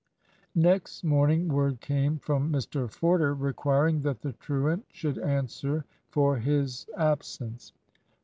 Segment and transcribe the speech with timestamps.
[0.55, 6.87] Next morning word came from Mr Forder requiring that the truant should answer for his
[6.97, 7.71] absence.